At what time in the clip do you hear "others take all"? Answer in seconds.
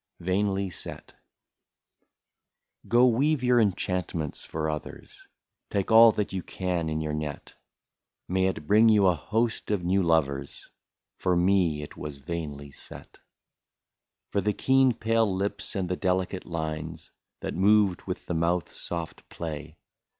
4.67-6.11